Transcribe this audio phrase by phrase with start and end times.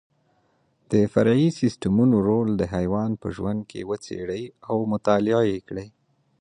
[0.91, 5.87] د فرعي سیسټمونو رول د حیوان په ژوند کې وڅېړئ او مطالعه یې کړئ.